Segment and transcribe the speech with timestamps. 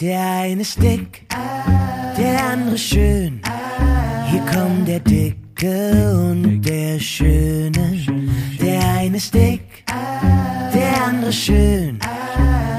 [0.00, 1.26] Der eine ist dick,
[2.16, 3.42] der andere schön.
[4.30, 7.98] Hier kommt der Dicke und der Schöne.
[8.60, 9.84] Der eine ist dick,
[10.72, 11.98] der andere schön.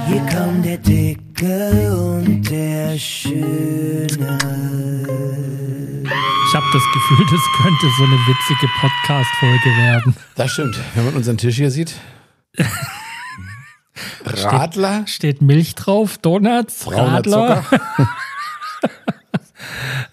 [0.08, 4.38] Hier kommt der Dicke und der Schöne.
[6.48, 10.16] Ich habe das Gefühl, das könnte so eine witzige Podcast-Folge werden.
[10.36, 10.80] Das stimmt.
[10.96, 11.94] Wenn man unseren Tisch hier sieht.
[14.26, 17.64] Radler, Steht Milch drauf, Donuts, Radler.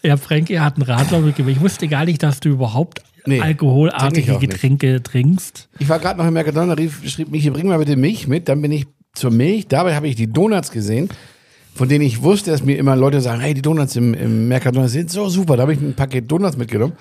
[0.02, 1.56] Ja, Frankie hat einen Radler mitgebracht.
[1.56, 4.50] Ich wusste gar nicht, dass du überhaupt Nee, alkoholartige auch nicht.
[4.50, 5.68] Getränke trinkst.
[5.78, 8.48] Ich war gerade noch im Mercadona, rief, schrieb Michi, bring mal bitte Milch mit.
[8.48, 9.68] Dann bin ich zur Milch.
[9.68, 11.10] Dabei habe ich die Donuts gesehen,
[11.74, 14.88] von denen ich wusste, dass mir immer Leute sagen, hey, die Donuts im, im Mercadona
[14.88, 15.56] sind so super.
[15.56, 16.94] Da habe ich ein Paket Donuts mitgenommen.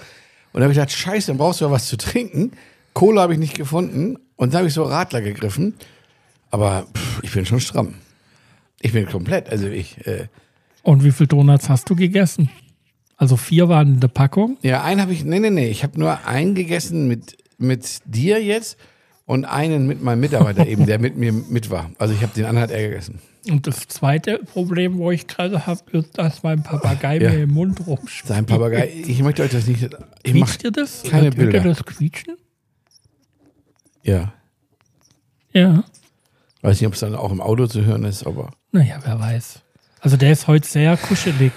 [0.52, 2.52] Und da habe ich gedacht, scheiße, dann brauchst du ja was zu trinken.
[2.94, 4.18] Cola habe ich nicht gefunden.
[4.36, 5.76] Und da habe ich so Radler gegriffen.
[6.52, 7.96] Aber pff, ich bin schon stramm.
[8.82, 10.28] Ich bin komplett, also ich, äh,
[10.84, 12.50] Und wie viele Donuts hast du gegessen?
[13.18, 14.58] Also vier waren in der Packung.
[14.62, 18.42] Ja, einen habe ich, nee, nee, nee, ich habe nur einen gegessen mit, mit dir
[18.42, 18.78] jetzt
[19.26, 21.92] und einen mit meinem Mitarbeiter eben, der mit mir mit war.
[22.00, 23.20] Also ich habe den anderen hat er gegessen.
[23.50, 27.30] Und das zweite Problem, wo ich gerade habe, ist, dass mein Papagei Ja.
[27.32, 28.28] mir im Mund rumspielt.
[28.28, 29.84] Sein Papagei, ich möchte euch das nicht,
[30.24, 31.04] ich Quietscht dir das?
[31.04, 31.62] keine Hört ihr Bilder.
[31.64, 32.38] das quietschen?
[34.04, 34.34] ja,
[35.54, 35.84] Ja.
[36.62, 39.60] Weiß nicht, ob es dann auch im Auto zu hören ist, aber Naja, wer weiß.
[40.02, 41.52] Also der ist heute sehr kuschelig.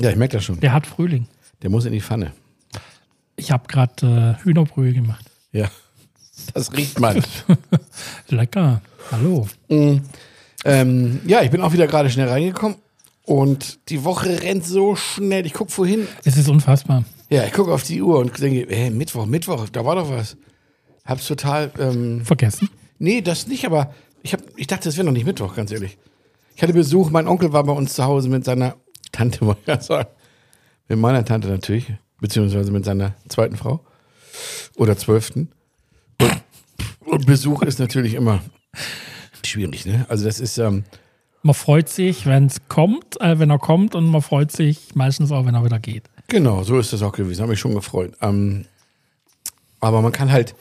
[0.00, 0.60] ja, ich merke das schon.
[0.60, 1.26] Der hat Frühling.
[1.62, 2.32] Der muss in die Pfanne.
[3.36, 5.24] Ich habe gerade äh, Hühnerbrühe gemacht.
[5.52, 5.70] Ja,
[6.54, 7.22] das riecht man.
[8.28, 8.80] Lecker.
[9.10, 9.46] Hallo.
[10.64, 12.78] ähm, ja, ich bin auch wieder gerade schnell reingekommen
[13.24, 15.46] und die Woche rennt so schnell.
[15.46, 17.04] Ich gucke vorhin, Es ist unfassbar.
[17.30, 20.36] ja, ich gucke auf die Uhr und denke, hey, Mittwoch, Mittwoch, da war doch was.
[21.04, 22.68] Hab's total ähm, Vergessen.
[23.02, 25.98] Nee, das nicht, aber ich, hab, ich dachte, es wäre noch nicht Mittwoch, ganz ehrlich.
[26.54, 28.76] Ich hatte Besuch, mein Onkel war bei uns zu Hause mit seiner
[29.12, 30.08] Tante, wollte ich sagen.
[30.86, 33.80] Mit meiner Tante natürlich, beziehungsweise mit seiner zweiten Frau.
[34.76, 35.50] Oder zwölften.
[36.20, 36.42] Und,
[37.00, 38.40] und Besuch ist natürlich immer
[39.44, 40.06] schwierig, ne?
[40.08, 40.84] Also das ist, ähm,
[41.42, 45.32] Man freut sich, wenn es kommt, äh, wenn er kommt und man freut sich meistens
[45.32, 46.04] auch, wenn er wieder geht.
[46.28, 47.40] Genau, so ist das auch gewesen.
[47.40, 48.12] Habe mich schon gefreut.
[48.20, 48.64] Ähm,
[49.80, 50.54] aber man kann halt,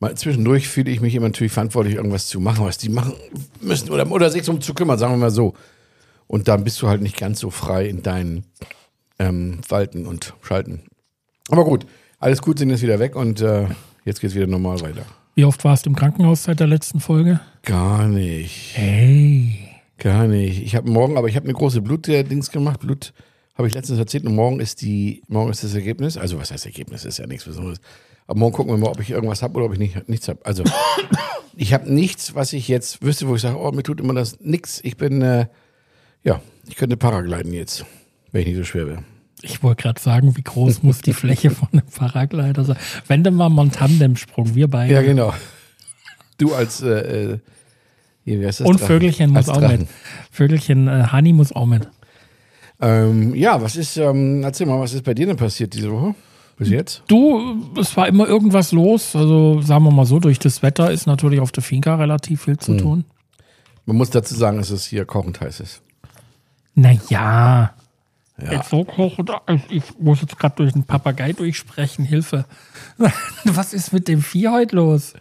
[0.00, 3.14] mal zwischendurch fühle ich mich immer natürlich verantwortlich, irgendwas zu machen, was die machen
[3.60, 5.54] müssen oder, oder sich um zu kümmern, sagen wir mal so.
[6.26, 8.44] Und dann bist du halt nicht ganz so frei in deinen
[9.18, 10.82] ähm, Walten und Schalten.
[11.48, 11.86] Aber gut,
[12.18, 13.66] alles gut, sind jetzt wieder weg und äh,
[14.04, 15.04] jetzt geht's wieder normal weiter.
[15.34, 17.40] Wie oft warst du im Krankenhaus seit der letzten Folge?
[17.62, 19.68] Gar nicht, Hey.
[19.98, 20.62] gar nicht.
[20.62, 22.80] Ich habe morgen, aber ich habe eine große Blutdings gemacht.
[22.80, 23.12] Blut
[23.56, 26.16] habe ich letztens erzählt und morgen ist die, morgen ist das Ergebnis.
[26.16, 27.04] Also was heißt Ergebnis?
[27.04, 27.78] Ist ja nichts Besonderes.
[28.30, 30.38] Aber morgen gucken wir mal, ob ich irgendwas habe oder ob ich nicht, nichts habe.
[30.44, 30.62] Also
[31.56, 34.38] ich habe nichts, was ich jetzt wüsste, wo ich sage, oh, mir tut immer das
[34.38, 34.78] nix.
[34.84, 35.46] Ich bin, äh,
[36.22, 37.84] ja, ich könnte Paragliden jetzt,
[38.30, 39.04] wenn ich nicht so schwer wäre.
[39.42, 42.76] Ich wollte gerade sagen, wie groß muss die Fläche von einem Paraglider sein?
[43.08, 44.94] Wenn dann mal ein Tandemsprung, wir beide.
[44.94, 45.34] Ja, genau.
[46.38, 47.38] Du als, äh, äh,
[48.24, 48.68] hier, wie heißt das?
[48.68, 48.86] Und Drachen.
[48.86, 49.78] Vögelchen muss Als auch Drachen.
[49.80, 49.88] mit.
[50.30, 51.88] Vögelchen, äh, Hani muss auch mit.
[52.80, 56.14] Ähm, ja, was ist, ähm, erzähl mal, was ist bei dir denn passiert diese Woche?
[56.60, 57.02] Bis jetzt?
[57.08, 59.16] Du, es war immer irgendwas los.
[59.16, 62.54] Also sagen wir mal so, durch das Wetter ist natürlich auf der Finca relativ viel
[62.54, 62.60] Hm.
[62.60, 63.04] zu tun.
[63.86, 65.80] Man muss dazu sagen, dass es hier kochend heiß ist.
[66.74, 67.72] Naja.
[68.42, 68.52] Ja.
[68.52, 69.30] Jetzt so kochend,
[69.70, 72.44] ich muss jetzt gerade durch den Papagei durchsprechen, Hilfe.
[73.44, 75.14] Was ist mit dem Vieh heute los?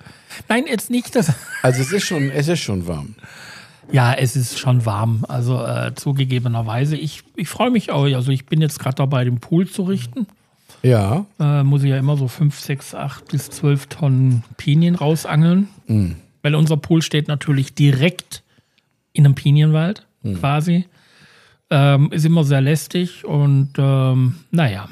[0.50, 1.31] Nein, jetzt nicht das.
[1.61, 3.16] Also es ist schon, es ist schon warm.
[3.94, 5.25] Ja, es ist schon warm.
[5.29, 6.97] Also äh, zugegebenerweise.
[6.97, 8.03] Ich, ich freue mich auch.
[8.03, 10.27] Also ich bin jetzt gerade dabei, den Pool zu richten.
[10.81, 11.25] Ja.
[11.40, 15.67] Äh, muss ich ja immer so 5, 6, 8 bis 12 Tonnen Pinien rausangeln.
[16.41, 18.44] Weil unser Pool steht natürlich direkt
[19.13, 20.06] in einem Pinienwald
[20.39, 20.85] quasi.
[21.69, 24.89] Ähm, ist immer sehr lästig und ähm, naja,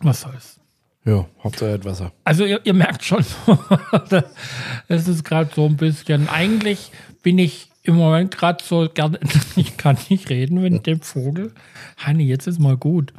[0.00, 0.60] was soll's.
[1.06, 2.12] Ja, Hauptsache er hat Wasser.
[2.24, 3.24] Also ihr, ihr merkt schon,
[4.88, 6.90] es ist gerade so ein bisschen, eigentlich
[7.22, 9.18] bin ich im Moment gerade so gerne,
[9.56, 11.52] ich kann nicht reden mit dem Vogel.
[11.98, 13.12] Hanni, jetzt ist mal gut.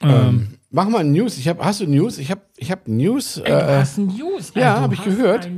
[0.00, 1.36] Ähm, Mach mal News.
[1.38, 2.16] Ich hab, hast du News?
[2.18, 3.34] Ich habe ich hab News.
[3.34, 4.52] du Äh, hast News.
[4.54, 5.48] ja, du hab ich gehört.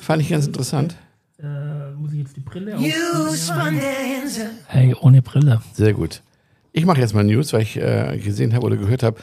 [0.00, 0.96] fand ich ganz interessant.
[1.38, 3.58] Äh, muss ich jetzt die Brille News auf?
[3.62, 4.50] von der Insel.
[4.66, 5.60] Hey, ohne Brille.
[5.74, 6.22] Sehr gut.
[6.72, 9.18] Ich mache jetzt mal News, weil ich äh, gesehen habe oder gehört habe.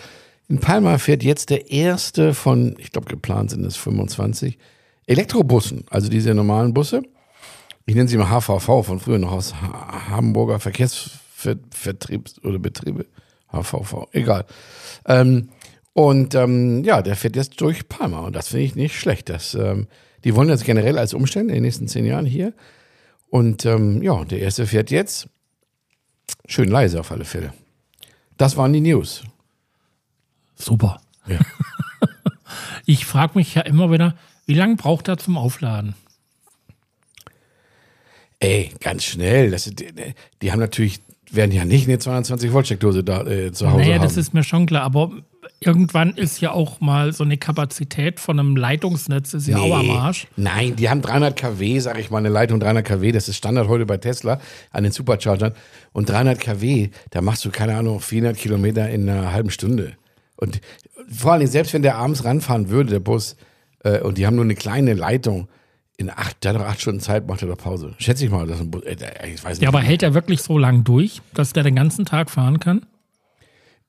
[0.49, 4.57] In Palma fährt jetzt der erste von, ich glaube geplant sind es 25,
[5.07, 7.01] Elektrobussen, also diese normalen Busse.
[7.87, 13.05] Ich nenne sie mal HVV von früher noch aus Ha- Hamburger Verkehrsvertriebs- oder Betriebe.
[13.51, 14.45] HVV, egal.
[15.05, 15.49] Ähm,
[15.93, 19.29] und ähm, ja, der fährt jetzt durch Palma und das finde ich nicht schlecht.
[19.29, 19.87] Das, ähm,
[20.23, 22.53] die wollen das generell als umstellen in den nächsten zehn Jahren hier.
[23.29, 25.27] Und ähm, ja, der erste fährt jetzt.
[26.47, 27.53] Schön leise auf alle Fälle.
[28.37, 29.23] Das waren die News.
[30.55, 31.01] Super.
[31.27, 31.39] Ja.
[32.85, 34.15] Ich frage mich ja immer wieder,
[34.47, 35.93] wie lange braucht er zum Aufladen?
[38.39, 39.51] Ey, ganz schnell.
[39.51, 39.93] Das, die,
[40.41, 41.01] die haben natürlich,
[41.35, 44.03] werden ja nicht eine 220 Volt Steckdose da äh, zu Hause Naja, haben.
[44.03, 45.11] das ist mir schon klar, aber
[45.59, 49.89] irgendwann ist ja auch mal so eine Kapazität von einem Leitungsnetz ist ja auch am
[49.91, 50.27] Arsch.
[50.37, 53.67] Nein, die haben 300 kW, sag ich mal, eine Leitung 300 kW, das ist Standard
[53.67, 54.39] heute bei Tesla
[54.71, 55.53] an den Superchargern.
[55.91, 59.93] Und 300 kW, da machst du, keine Ahnung, 400 Kilometer in einer halben Stunde.
[60.35, 60.61] Und
[61.11, 63.35] vor allem, selbst wenn der abends ranfahren würde, der Bus,
[63.83, 65.47] äh, und die haben nur eine kleine Leitung,
[65.99, 67.93] in acht, der hat doch acht Stunden Zeit, macht er doch Pause.
[67.97, 68.95] Schätze ich mal, dass ein Bus, äh,
[69.31, 69.61] ich weiß nicht.
[69.61, 72.85] Ja, aber hält er wirklich so lang durch, dass der den ganzen Tag fahren kann?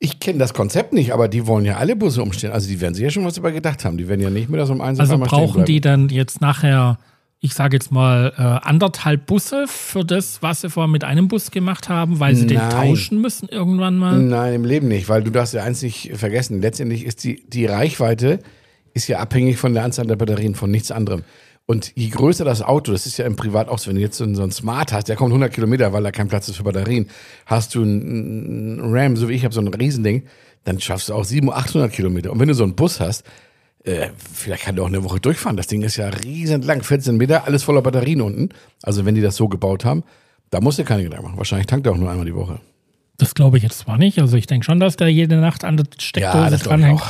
[0.03, 2.55] ich kenne das Konzept nicht, aber die wollen ja alle Busse umstellen.
[2.55, 3.99] Also die werden sich ja schon was dabei gedacht haben.
[3.99, 6.99] Die werden ja nicht mehr das um eins Also brauchen die dann jetzt nachher,
[7.41, 11.51] ich sage jetzt mal, äh, anderthalb Busse für das, was sie vorher mit einem Bus
[11.51, 12.71] gemacht haben, weil sie den Nein.
[12.71, 14.19] tauschen müssen irgendwann mal?
[14.19, 16.63] Nein, im Leben nicht, weil du darfst ja eins nicht vergessen.
[16.63, 18.39] Letztendlich ist die, die Reichweite
[18.95, 21.25] ist ja abhängig von der Anzahl der Batterien, von nichts anderem.
[21.71, 24.17] Und je größer das Auto, das ist ja im Privat auch so, wenn du jetzt
[24.17, 27.09] so einen, Smart hast, der kommt 100 Kilometer, weil da kein Platz ist für Batterien.
[27.47, 30.25] Hast du einen, Ram, so wie ich habe so ein Riesending,
[30.65, 32.33] dann schaffst du auch 700, 800 Kilometer.
[32.33, 33.23] Und wenn du so einen Bus hast,
[33.85, 35.57] äh, vielleicht kann der auch eine Woche durchfahren.
[35.57, 38.49] Das Ding ist ja riesend lang, 14 Meter, alles voller Batterien unten.
[38.83, 40.03] Also wenn die das so gebaut haben,
[40.51, 41.39] da musst du keine Gedanken machen.
[41.39, 42.59] Wahrscheinlich tankt er auch nur einmal die Woche.
[43.17, 44.19] Das glaube ich jetzt zwar nicht.
[44.19, 47.01] Also ich denke schon, dass der jede Nacht an der Steckdose ich dranhängt.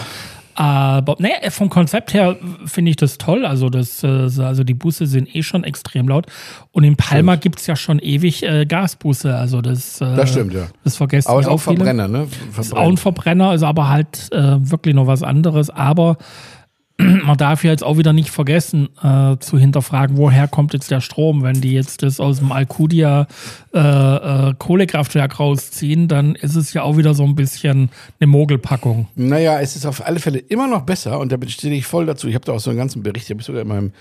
[0.55, 0.61] Auch.
[0.61, 2.37] Aber nee, vom Konzept her
[2.67, 3.45] finde ich das toll.
[3.45, 6.27] Also, das, äh, also die Busse sind eh schon extrem laut.
[6.73, 9.37] Und in Palma gibt es ja schon ewig äh, Gasbusse.
[9.37, 10.67] Also das, äh, Das stimmt, ja.
[10.85, 11.77] Das vergessen Aber ja ist auch viele.
[11.77, 12.29] Verbrenner, ne?
[12.59, 15.71] Ist auch ein Verbrenner, ist aber halt äh, wirklich noch was anderes.
[15.71, 16.17] Aber
[17.25, 21.01] man darf ja jetzt auch wieder nicht vergessen äh, zu hinterfragen, woher kommt jetzt der
[21.01, 21.43] Strom.
[21.43, 23.27] Wenn die jetzt das aus dem Alcudia
[23.75, 29.09] äh, äh, Kohlekraftwerk rausziehen, dann ist es ja auch wieder so ein bisschen eine Mogelpackung.
[29.15, 32.29] Naja, es ist auf alle Fälle immer noch besser und da stehe ich voll dazu.
[32.29, 33.93] Ich habe da auch so einen ganzen Bericht, den habe ich sogar in meinem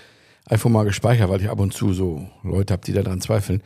[0.46, 3.62] iPhone mal gespeichert, weil ich ab und zu so Leute habe, die daran zweifeln.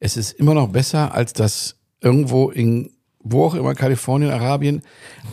[0.00, 2.90] Es ist immer noch besser, als das irgendwo in,
[3.28, 4.82] wo auch immer, Kalifornien, Arabien,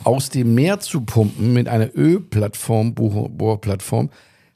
[0.04, 4.10] aus dem Meer zu pumpen mit einer Ölplattform, Bohr- Bohrplattform.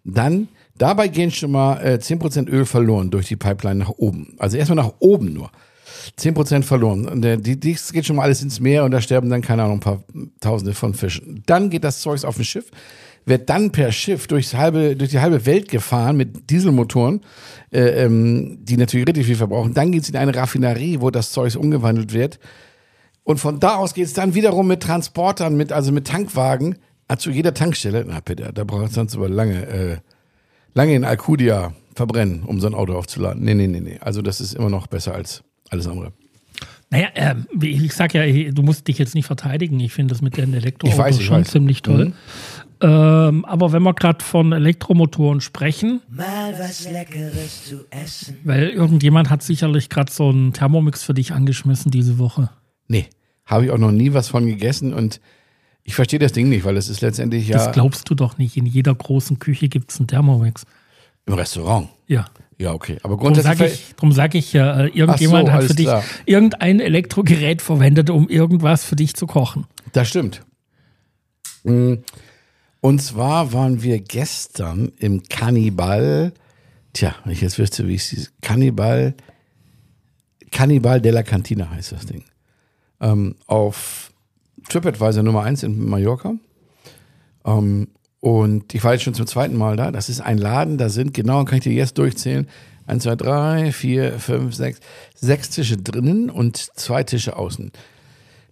[0.03, 0.47] Dann,
[0.77, 4.35] dabei gehen schon mal äh, 10% Öl verloren durch die Pipeline nach oben.
[4.39, 5.51] Also erstmal nach oben nur.
[6.19, 7.07] 10% verloren.
[7.07, 9.63] Und der, die, das geht schon mal alles ins Meer und da sterben dann, keine
[9.63, 10.03] Ahnung, ein paar
[10.39, 11.43] Tausende von Fischen.
[11.45, 12.71] Dann geht das Zeugs auf ein Schiff,
[13.25, 17.21] wird dann per Schiff durchs halbe, durch die halbe Welt gefahren mit Dieselmotoren,
[17.71, 19.73] äh, ähm, die natürlich richtig viel verbrauchen.
[19.73, 22.39] Dann geht es in eine Raffinerie, wo das Zeugs umgewandelt wird.
[23.27, 26.77] Und von da aus geht es dann wiederum mit Transportern, mit, also mit Tankwagen,
[27.09, 28.05] äh, zu jeder Tankstelle.
[28.07, 29.97] Na bitte, da braucht es sonst aber lange, äh,
[30.73, 33.43] lange in Alcudia verbrennen, um so ein Auto aufzuladen.
[33.43, 33.97] Nee, nee, nee, nee.
[33.99, 36.13] Also das ist immer noch besser als alles andere.
[36.89, 39.77] Naja, äh, ich sag ja, du musst dich jetzt nicht verteidigen.
[39.81, 41.49] Ich finde das mit den Elektroautos schon weiß.
[41.49, 42.13] ziemlich toll.
[42.79, 48.37] Ähm, aber wenn wir gerade von Elektromotoren sprechen, Mal was Leckeres zu essen.
[48.45, 52.51] weil irgendjemand hat sicherlich gerade so einen Thermomix für dich angeschmissen diese Woche.
[52.87, 53.09] Nee,
[53.47, 55.19] habe ich auch noch nie was von gegessen und
[55.83, 58.57] ich verstehe das Ding nicht, weil es ist letztendlich ja Das glaubst du doch nicht.
[58.57, 60.65] In jeder großen Küche gibt es einen Thermomix.
[61.25, 61.87] im Restaurant.
[62.07, 62.25] Ja.
[62.59, 62.97] Ja, okay.
[63.03, 63.57] Aber Darum grundsätzlich.
[63.57, 66.03] sage ich, drum sag ich ja, äh, irgendjemand so, hat für dich klar.
[66.25, 69.65] irgendein Elektrogerät verwendet, um irgendwas für dich zu kochen.
[69.93, 70.41] Das stimmt.
[71.63, 71.95] Mm,
[72.81, 76.33] Und zwar waren wir gestern im Kannibal.
[76.93, 78.33] Tja, wenn ich jetzt wüsste, wie es hieß.
[78.41, 79.13] Kannibal.
[80.51, 82.23] Kannibal della Cantina heißt das Ding.
[82.99, 84.11] Ähm, auf
[84.69, 86.33] TripAdvisor Nummer 1 in Mallorca.
[87.45, 87.87] Ähm,
[88.19, 89.91] und ich war jetzt schon zum zweiten Mal da.
[89.91, 92.47] Das ist ein Laden, da sind, genau, kann ich dir jetzt durchzählen.
[92.87, 94.79] 1, 2, 3, 4, 5, 6,
[95.15, 97.71] sechs Tische drinnen und zwei Tische außen.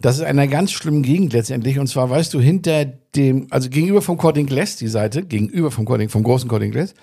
[0.02, 1.80] Das ist in einer ganz schlimmen Gegend letztendlich.
[1.80, 5.86] Und zwar, weißt du, hinter dem, also gegenüber vom Cording Glass, die Seite, gegenüber vom
[5.86, 6.94] Cording, vom großen Cording Glass,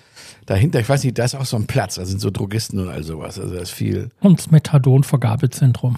[0.45, 2.89] dahinter, ich weiß nicht, da ist auch so ein Platz, da sind so Drogisten und
[2.89, 3.39] all sowas.
[3.39, 4.09] Also da ist viel.
[4.21, 5.97] Und das Methadon-Vergabezentrum.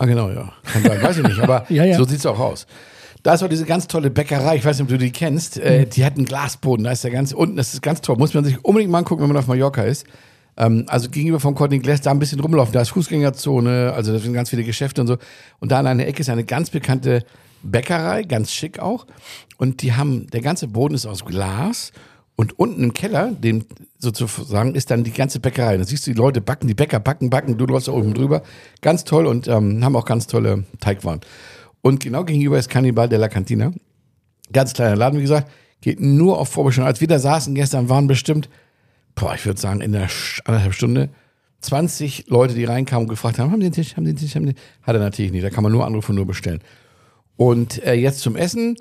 [0.00, 0.52] Ah, genau, ja.
[0.62, 1.96] Kann sein, weiß ich nicht, aber Ja, ja.
[1.96, 2.68] so sieht's auch aus.
[3.24, 5.86] Da ist auch diese ganz tolle Bäckerei, ich weiß nicht, ob du die kennst, äh,
[5.86, 8.16] die hat einen Glasboden, da ist der ganz unten, das ist ganz toll.
[8.16, 10.06] Muss man sich unbedingt mal angucken, wenn man auf Mallorca ist.
[10.56, 14.20] Ähm, also gegenüber vom Cording Glass, da ein bisschen rumlaufen, da ist Fußgängerzone, also da
[14.20, 15.16] sind ganz viele Geschäfte und so.
[15.58, 17.24] Und da an einer Ecke ist eine ganz bekannte
[17.64, 19.04] Bäckerei, ganz schick auch.
[19.56, 21.90] Und die haben, der ganze Boden ist aus Glas
[22.38, 23.64] und unten im Keller, dem
[23.98, 25.76] sozusagen, ist dann die ganze Bäckerei.
[25.76, 28.42] Da siehst du, die Leute backen, die Bäcker backen, backen, du läufst da oben drüber.
[28.80, 31.20] Ganz toll und ähm, haben auch ganz tolle Teigwaren.
[31.82, 33.72] Und genau gegenüber ist Cannibal de la Cantina.
[34.52, 36.86] Ganz kleiner Laden, wie gesagt, geht nur auf Vorbestellung.
[36.86, 38.48] Als wir da saßen gestern, waren bestimmt,
[39.16, 41.08] boah, ich würde sagen, in Sch- anderthalb Stunde
[41.62, 44.36] 20 Leute, die reinkamen und gefragt haben, haben Sie den Tisch, haben Sie den Tisch,
[44.36, 46.60] haben Sie den Hat er natürlich nicht, da kann man nur anrufen und nur bestellen.
[47.36, 48.76] Und äh, jetzt zum Essen.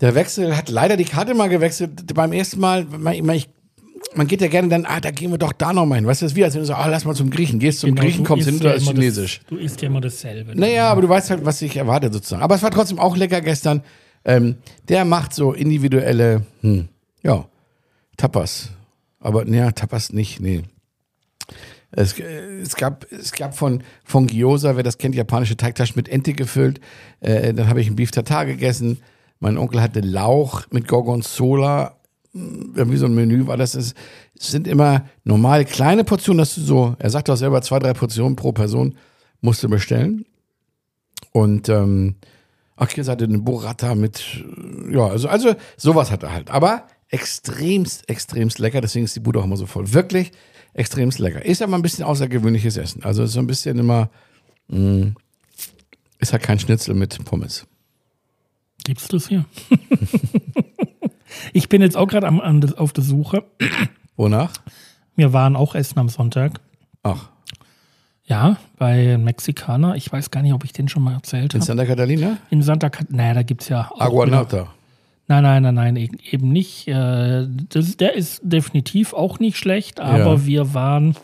[0.00, 2.14] Der Wechsel hat leider die Karte mal gewechselt.
[2.14, 3.48] Beim ersten Mal, man, ich,
[4.14, 6.06] man geht ja gerne dann, ah, da gehen wir doch da noch mal hin.
[6.06, 7.58] Weißt du, das ist wie, als wenn du sagst, ah, lass mal zum Griechen.
[7.58, 9.40] Gehst zum Genau, Griechen, kommst hin, da ja ist Chinesisch.
[9.40, 10.54] Das, du isst ja immer dasselbe.
[10.54, 12.42] Naja, aber du weißt halt, was ich erwarte sozusagen.
[12.42, 13.82] Aber es war trotzdem auch lecker gestern.
[14.24, 14.56] Ähm,
[14.88, 16.88] der macht so individuelle, hm,
[17.22, 17.46] ja,
[18.16, 18.70] Tapas.
[19.20, 20.62] Aber naja, Tapas nicht, nee.
[21.92, 26.08] Es, äh, es, gab, es gab von, von Gyoza, wer das kennt, japanische Teigtaschen mit
[26.08, 26.80] Ente gefüllt.
[27.20, 28.98] Äh, dann habe ich einen Beef Tartar gegessen.
[29.40, 31.96] Mein Onkel hatte Lauch mit Gorgonzola.
[32.32, 33.74] Irgendwie so ein Menü war das.
[33.74, 33.94] Es
[34.38, 38.36] sind immer normal kleine Portionen, dass du so, er sagt auch selber, zwei, drei Portionen
[38.36, 38.96] pro Person
[39.40, 40.24] musst du bestellen.
[41.32, 42.16] Und ähm,
[42.76, 44.44] Akis hatte eine Burrata mit,
[44.90, 46.50] ja, also, also sowas hat er halt.
[46.50, 49.92] Aber extremst, extremst lecker, deswegen ist die Bude auch immer so voll.
[49.92, 50.32] Wirklich
[50.74, 51.44] extremst lecker.
[51.44, 53.02] Ist aber ein bisschen außergewöhnliches Essen.
[53.02, 54.10] Also ist so ein bisschen immer,
[54.68, 55.12] mh,
[56.18, 57.66] ist halt kein Schnitzel mit Pommes.
[58.86, 59.44] Gibt's das hier?
[61.52, 62.28] ich bin jetzt auch gerade
[62.78, 63.42] auf der Suche.
[64.16, 64.52] Wonach?
[65.16, 66.60] Wir waren auch essen am Sonntag.
[67.02, 67.28] Ach,
[68.26, 69.96] Ja, bei Mexikaner.
[69.96, 71.66] Ich weiß gar nicht, ob ich den schon mal erzählt in habe.
[71.66, 72.36] Santa Catalina?
[72.50, 73.10] In Santa Cat.
[73.10, 73.96] Naja, da gibt's ja auch.
[73.96, 74.68] wieder- Aguanauta.
[75.28, 76.86] Nein, nein, nein, nein, e- eben nicht.
[76.86, 80.46] Äh, Das, der ist definitiv auch nicht schlecht, aber Ja.
[80.46, 81.16] wir waren.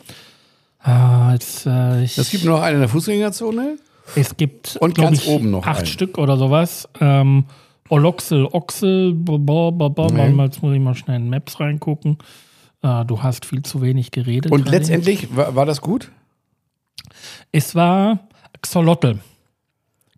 [0.79, 3.77] Ah, jetzt, äh, Es gibt nur noch einen in der Fußgängerzone.
[4.15, 5.85] Es gibt Und ganz ich, oben noch acht einen.
[5.87, 6.87] Stück oder sowas.
[6.99, 7.45] Ähm,
[7.89, 9.71] Oloxel, Oxel, ba.
[10.11, 10.43] Nee.
[10.43, 12.17] Jetzt muss ich mal schnell in Maps reingucken.
[12.81, 14.51] Äh, du hast viel zu wenig geredet.
[14.51, 16.11] Und letztendlich, war, war das gut?
[17.51, 18.27] Es war
[18.61, 19.19] Xolotl.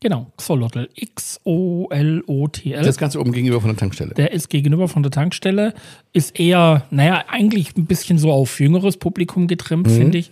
[0.01, 0.89] Genau, Xolotl.
[0.93, 2.83] X-O-L-O-T-L.
[2.83, 4.13] Das Ganze oben gegenüber von der Tankstelle.
[4.13, 5.73] Der ist gegenüber von der Tankstelle,
[6.13, 10.31] ist eher, naja, eigentlich ein bisschen so auf jüngeres Publikum getrimmt, finde ich.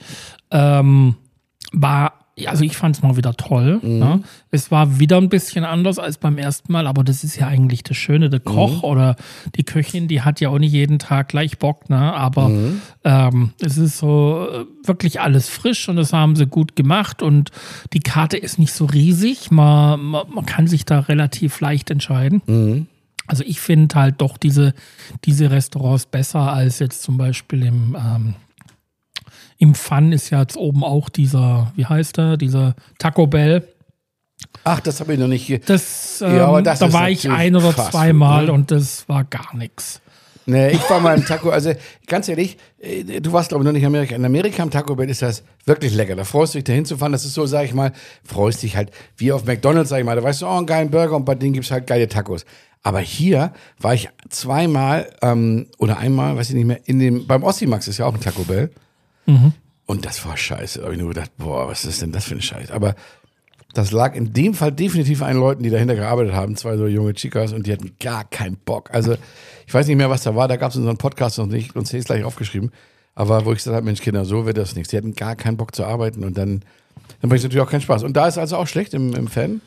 [0.52, 1.16] Ähm,
[1.72, 3.80] war, also ich fand es mal wieder toll.
[3.84, 4.22] Ne?
[4.50, 7.84] Es war wieder ein bisschen anders als beim ersten Mal, aber das ist ja eigentlich
[7.84, 8.30] das Schöne.
[8.30, 9.16] Der Koch oder
[9.56, 12.14] die Köchin, die hat ja auch nicht jeden Tag gleich Bock, ne?
[12.14, 12.50] aber
[13.04, 17.52] ähm, es ist so äh, wirklich alles frisch und das haben sie gut gemacht und
[17.94, 19.52] die Karte ist nicht so riesig.
[19.52, 22.42] Man, man, man kann sich da relativ leicht entscheiden.
[23.28, 24.74] Also ich finde halt doch diese,
[25.24, 28.36] diese Restaurants besser als jetzt zum Beispiel im, ähm,
[29.58, 33.68] im Fun ist ja jetzt oben auch dieser, wie heißt der, dieser Taco Bell.
[34.64, 35.70] Ach, das habe ich noch nicht.
[35.70, 38.54] Das, ähm, Ja, aber das da war ich ein oder zweimal ne?
[38.54, 40.02] und das war gar nichts.
[40.46, 41.72] Nee, ich war mal im Taco, also
[42.06, 44.16] ganz ehrlich, äh, du warst glaube ich noch nicht in Amerika.
[44.16, 46.16] In Amerika im Taco Bell ist das wirklich lecker.
[46.16, 47.14] Da freust du dich dahin zu fahren.
[47.14, 47.94] Das ist so, sag ich mal,
[48.26, 50.16] freust dich halt wie auf McDonalds, sag ich mal.
[50.16, 52.46] Da weißt du, oh, einen geilen Burger und bei denen gibt's halt geile Tacos.
[52.82, 57.44] Aber hier war ich zweimal ähm, oder einmal, weiß ich nicht mehr, in dem, beim
[57.44, 58.70] Ossimax ist ja auch ein Taco Bell.
[59.86, 60.80] Und das war scheiße.
[60.80, 62.72] Da habe ich nur gedacht, boah, was ist denn das für ein Scheiß?
[62.72, 62.96] Aber
[63.74, 66.88] das lag in dem Fall definitiv an den Leuten, die dahinter gearbeitet haben, zwei so
[66.88, 68.92] junge Chicas und die hatten gar keinen Bock.
[68.94, 69.16] Also
[69.66, 71.92] ich weiß nicht mehr, was da war, da gab es unseren Podcast noch nicht, uns
[71.94, 72.72] ist gleich aufgeschrieben.
[73.16, 74.90] Aber wo ich gesagt habe, Mensch, Kinder, so wird das nichts.
[74.90, 76.62] Die hatten gar keinen Bock zu arbeiten und dann,
[77.22, 78.04] dann bringt es natürlich auch keinen Spaß.
[78.04, 79.62] Und da ist also auch schlecht im, im Fan.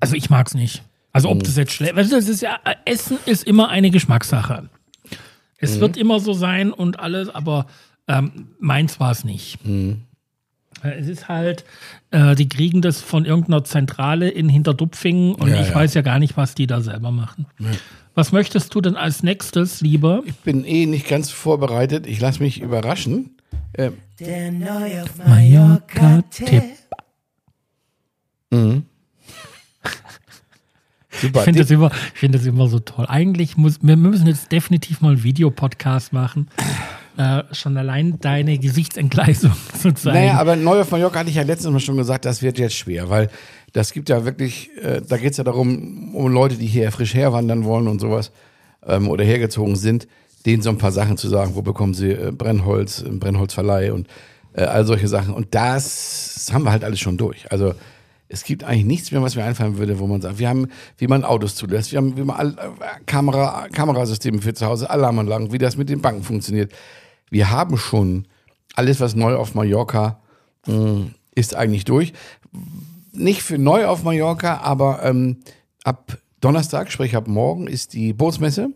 [0.00, 0.82] Also ich mag's nicht.
[1.12, 1.36] Also Mhm.
[1.38, 4.68] ob das jetzt schlecht, weißt du, das ist ja, Essen ist immer eine Geschmackssache.
[5.58, 5.80] Es Mhm.
[5.80, 7.66] wird immer so sein und alles, aber
[8.18, 9.64] ähm, meins war es nicht.
[9.64, 10.02] Mhm.
[10.82, 11.64] Es ist halt,
[12.10, 15.74] äh, die kriegen das von irgendeiner Zentrale in Hinterdupfingen und Ja, ich ja.
[15.74, 17.46] weiß ja gar nicht, was die da selber machen.
[18.14, 20.22] Was möchtest du denn als nächstes lieber?
[20.24, 22.06] Ich bin eh nicht ganz vorbereitet.
[22.06, 23.36] Ich lasse mich überraschen.
[23.74, 26.48] Äh, Der neu auf Mallorca-Tipp.
[26.48, 26.62] Mallorca-Tipp.
[31.10, 31.38] super.
[31.40, 33.06] Ich finde das, immer, ich find das immer so toll.
[33.08, 36.48] Eigentlich muss, wir müssen jetzt definitiv mal einen Videopodcast machen.
[37.20, 40.16] Äh, schon allein deine Gesichtsentgleisung zu zeigen.
[40.16, 42.74] Naja, aber neu auf Mallorca hatte ich ja letztes Mal schon gesagt, das wird jetzt
[42.74, 43.28] schwer, weil
[43.74, 47.12] das gibt ja wirklich, äh, da geht es ja darum, um Leute, die hier frisch
[47.12, 48.32] herwandern wollen und sowas
[48.86, 50.08] ähm, oder hergezogen sind,
[50.46, 54.08] denen so ein paar Sachen zu sagen, wo bekommen sie äh, Brennholz, im Brennholzverleih und
[54.54, 55.34] äh, all solche Sachen.
[55.34, 57.52] Und das haben wir halt alles schon durch.
[57.52, 57.74] Also
[58.30, 61.06] es gibt eigentlich nichts mehr, was mir einfallen würde, wo man sagt, wir haben, wie
[61.06, 65.52] man Autos zulässt, wir haben, wie man all, äh, Kamera, Kamerasysteme für zu Hause, Alarmanlagen,
[65.52, 66.72] wie das mit den Banken funktioniert.
[67.30, 68.26] Wir haben schon
[68.74, 70.20] alles, was neu auf Mallorca
[70.66, 72.12] mh, ist, eigentlich durch.
[73.12, 75.38] Nicht für neu auf Mallorca, aber ähm,
[75.84, 78.70] ab Donnerstag, sprich ab morgen, ist die Bootsmesse.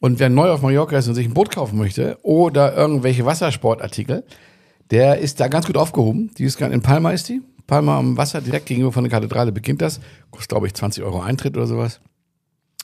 [0.00, 4.24] Und wer neu auf Mallorca ist und sich ein Boot kaufen möchte oder irgendwelche Wassersportartikel,
[4.90, 6.30] der ist da ganz gut aufgehoben.
[6.36, 7.40] Die ist gerade in Palma ist die.
[7.66, 10.00] Palma am Wasser, direkt gegenüber von der Kathedrale beginnt das.
[10.30, 12.00] Kostet, glaube ich, 20 Euro Eintritt oder sowas.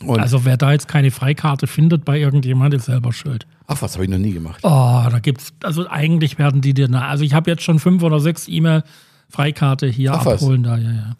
[0.04, 3.47] Und Also wer da jetzt keine Freikarte findet bei irgendjemand, ist selber schuld.
[3.66, 4.61] ach was, habe ich noch nie gemacht.
[4.62, 4.69] Oh,
[5.11, 8.19] da gibt's, also eigentlich werden die dir, na, also ich habe jetzt schon fünf oder
[8.21, 8.83] sechs E-Mail
[9.28, 10.42] Freikarte hier Ach was.
[10.42, 11.16] abholen da, ja, ja.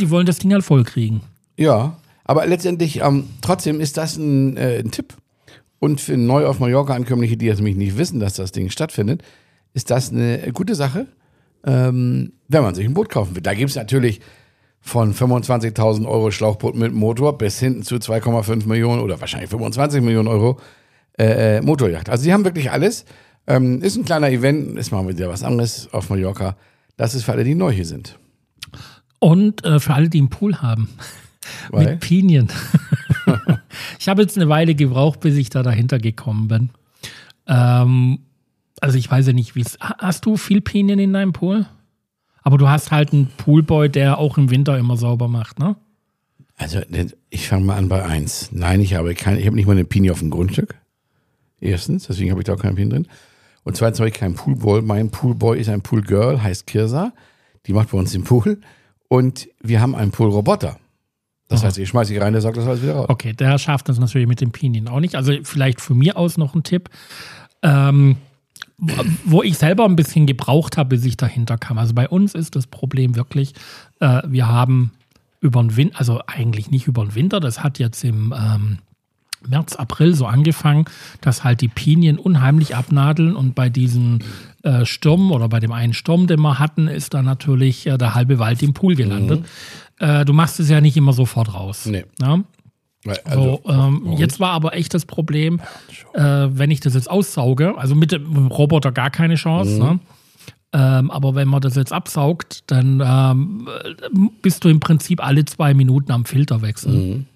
[0.00, 1.20] die wollen das Ding halt voll kriegen.
[1.56, 5.14] Ja, aber letztendlich, ähm, trotzdem ist das ein, äh, ein Tipp.
[5.78, 9.22] Und für neu auf Mallorca Ankömmliche, die jetzt nämlich nicht wissen, dass das Ding stattfindet,
[9.72, 11.06] ist das eine gute Sache,
[11.64, 13.42] ähm, wenn man sich ein Boot kaufen will.
[13.42, 14.20] Da gibt es natürlich
[14.80, 20.28] von 25.000 Euro Schlauchboot mit Motor bis hinten zu 2,5 Millionen oder wahrscheinlich 25 Millionen
[20.28, 20.58] Euro
[21.18, 22.08] äh, äh, Motorjacht.
[22.08, 23.04] Also sie haben wirklich alles.
[23.46, 26.56] Ähm, ist ein kleiner Event, ist mal wieder was anderes auf Mallorca.
[26.96, 28.18] Das ist für alle, die neu hier sind.
[29.18, 30.88] Und äh, für alle, die einen Pool haben.
[31.70, 31.86] Weil?
[31.92, 32.48] Mit Pinien.
[33.98, 36.70] ich habe jetzt eine Weile gebraucht, bis ich da dahinter gekommen bin.
[37.46, 38.20] Ähm,
[38.80, 39.78] also ich weiß ja nicht, wie es.
[39.80, 41.66] Ha- Hast du viel Pinien in deinem Pool?
[42.42, 45.76] Aber du hast halt einen Poolboy, der auch im Winter immer sauber macht, ne?
[46.56, 46.80] Also,
[47.30, 48.50] ich fange mal an bei eins.
[48.52, 50.74] Nein, ich habe kein, ich habe nicht mal eine Pinie auf dem Grundstück.
[51.58, 53.06] Erstens, deswegen habe ich da auch keinen Pin drin.
[53.64, 54.82] Und zweitens habe ich keinen Poolboy.
[54.82, 57.12] Mein Poolboy ist ein Poolgirl, heißt Kirsa.
[57.66, 58.60] Die macht bei uns den Pool.
[59.08, 60.78] Und wir haben einen Poolroboter.
[61.48, 63.06] Das heißt, ich schmeiße ich rein, der sagt das alles wieder raus.
[63.08, 65.16] Okay, der schafft das natürlich mit den Pinien auch nicht.
[65.16, 66.88] Also vielleicht von mir aus noch ein Tipp.
[67.62, 68.16] Ähm,
[69.24, 71.78] wo- ich selber ein bisschen gebraucht habe, bis ich dahinter kam.
[71.78, 73.52] Also bei uns ist das Problem wirklich,
[74.00, 74.92] äh, wir haben
[75.40, 78.78] über den Winter, also eigentlich nicht über den Winter, das hat jetzt im ähm,
[79.48, 80.84] März, April so angefangen,
[81.22, 84.22] dass halt die Pinien unheimlich abnadeln und bei diesen
[84.62, 88.14] äh, Stürmen oder bei dem einen Sturm, den wir hatten, ist dann natürlich äh, der
[88.14, 89.46] halbe Wald im Pool gelandet.
[89.98, 91.86] Äh, du machst es ja nicht immer sofort raus.
[91.86, 92.04] Nee.
[92.20, 92.40] Ja?
[93.24, 95.60] Also, So, ähm, jetzt war aber echt das Problem,
[96.14, 100.00] äh, wenn ich das jetzt aussauge, also mit dem Roboter gar keine Chance, ne?
[100.72, 104.08] ähm, aber wenn man das jetzt absaugt, dann ähm, äh,
[104.42, 107.26] bist du im Prinzip alle zwei Minuten am Filter wechseln.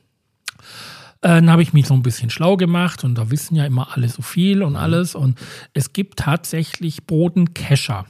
[1.22, 3.88] Äh, Dann habe ich mich so ein bisschen schlau gemacht und da wissen ja immer
[3.96, 5.14] alle so viel und alles.
[5.14, 5.38] Und
[5.72, 8.04] es gibt tatsächlich Bodenkescher.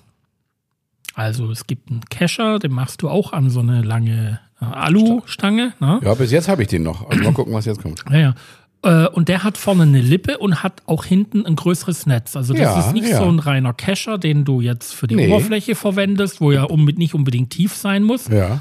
[1.15, 5.73] Also es gibt einen Kescher, den machst du auch an so eine lange äh, Alustange.
[5.81, 6.01] Ne?
[6.03, 7.09] ja, bis jetzt habe ich den noch.
[7.09, 8.05] Also mal gucken, was jetzt kommt.
[8.11, 8.35] Ja, ja.
[8.83, 12.37] Äh, Und der hat vorne eine Lippe und hat auch hinten ein größeres Netz.
[12.37, 13.19] Also das Ja, ist nicht ja.
[13.19, 15.29] so ein reiner Kescher, den du jetzt für die Nee.
[15.29, 18.61] Oberfläche verwendest, wo ja um, nicht unbedingt tief sein muss, Ja.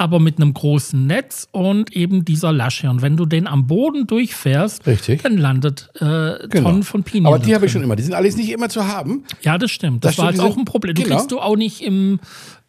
[0.00, 2.88] Aber mit einem großen Netz und eben dieser Lasche.
[2.88, 5.22] Und wenn du den am Boden durchfährst, Richtig.
[5.22, 6.70] dann landet äh, Genau.
[6.70, 7.26] Tonnen von Pinien.
[7.26, 7.96] Aber die habe ich schon immer.
[7.96, 9.24] Die sind alles nicht immer zu haben.
[9.42, 10.02] Ja, das stimmt.
[10.06, 10.94] Das, Das war jetzt auch ein Problem.
[10.94, 11.16] Du genau.
[11.16, 12.18] kriegst du auch nicht im,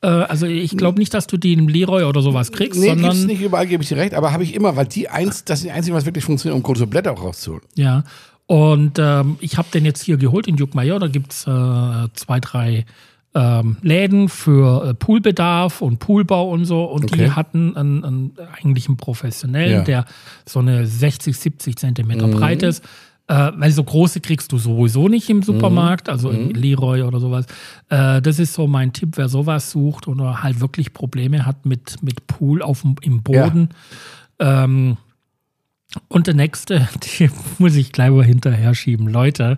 [0.02, 3.02] äh, also ich glaube nicht, dass du die im Leroy oder sowas kriegst, Nee, gibt's
[3.02, 4.14] sondern nicht überall, gebe ich dir recht.
[4.14, 6.64] Aber habe ich immer, weil die eins, das ist die einzige, was wirklich funktioniert, um
[6.64, 7.64] große Blätter auch rauszuholen.
[7.76, 8.04] Ja,
[8.48, 11.00] und ähm, ich habe den jetzt hier geholt in Juckmajor.
[11.00, 12.86] Da gibt es äh, zwei, drei
[13.34, 16.84] ähm, Läden für äh, Poolbedarf und Poolbau und so.
[16.84, 17.16] Und Okay.
[17.26, 19.80] die hatten einen, einen, eigentlich einen professionellen, Ja.
[19.82, 19.86] Mhm.
[19.86, 20.06] der
[20.46, 22.84] so eine 60, 70 Zentimeter breit ist.
[23.28, 26.50] Äh, weil so große kriegst du sowieso nicht im Supermarkt, also Mhm.
[26.50, 27.46] im Leroy oder sowas.
[27.88, 32.04] Äh, das ist so mein Tipp, wer sowas sucht oder halt wirklich Probleme hat mit,
[32.04, 33.70] mit Pool auf im Boden.
[34.40, 34.98] Ähm,
[36.10, 36.90] und der nächste,
[37.20, 39.08] die muss ich gleich mal hinterher schieben.
[39.08, 39.58] Leute,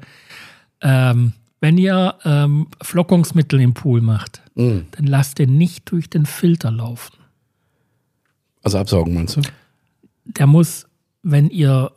[0.81, 1.33] ähm,
[1.63, 4.85] wenn ihr ähm, Flockungsmittel im Pool macht, Mhm.
[4.91, 7.15] dann lasst den nicht durch den Filter laufen.
[8.63, 9.41] Also absaugen, meinst du?
[10.25, 10.85] Der muss,
[11.23, 11.91] wenn ihr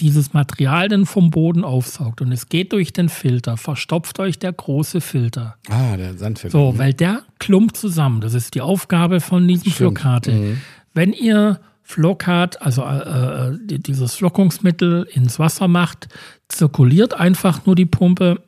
[0.00, 4.52] dieses Material dann vom Boden aufsaugt und es geht durch den Filter, verstopft euch der
[4.52, 5.56] große Filter.
[5.68, 6.56] Ah, der Sandfilter.
[6.56, 8.20] So, weil der klumpt zusammen.
[8.20, 9.98] Das ist die Aufgabe von diesem Stimmt.
[9.98, 10.56] Flockharte.
[10.94, 16.08] Wenn ihr Flockart, also äh, äh, die- dieses Flockungsmittel ins Wasser macht,
[16.48, 18.40] zirkuliert einfach nur die Pumpe,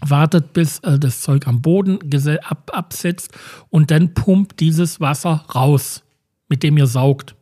[0.00, 1.98] wartet bis äh, das Zeug am Boden
[2.42, 3.32] ab, absetzt
[3.70, 6.02] und dann pumpt dieses Wasser raus,
[6.48, 7.34] mit dem ihr saugt.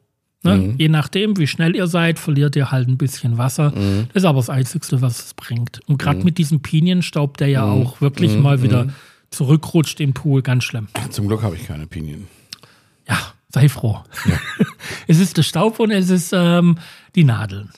[0.45, 0.75] Ne?
[0.77, 3.71] Je nachdem, wie schnell ihr seid, verliert ihr halt ein bisschen Wasser.
[3.71, 5.81] Das ist aber das Einzige, was es bringt.
[5.87, 8.89] Und gerade mit diesem Pinienstaub, der ja auch wirklich mal wieder
[9.31, 10.89] zurückrutscht im Pool, ganz schlimm.
[11.09, 12.29] Zum Glück habe ich keine Pinien.
[13.09, 13.17] Ja,
[13.49, 14.05] sei froh.
[15.07, 16.77] es ist der Staub und es ist ähm,
[17.15, 17.71] die Nadeln.